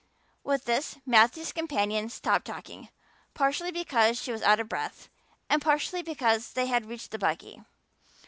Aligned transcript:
With 0.43 0.65
this 0.65 0.97
Matthew's 1.05 1.51
companion 1.53 2.09
stopped 2.09 2.45
talking, 2.45 2.89
partly 3.35 3.71
because 3.71 4.19
she 4.19 4.31
was 4.31 4.41
out 4.41 4.59
of 4.59 4.67
breath 4.67 5.09
and 5.47 5.61
partly 5.61 6.01
because 6.01 6.53
they 6.53 6.65
had 6.65 6.87
reached 6.89 7.11
the 7.11 7.19
buggy. 7.19 7.63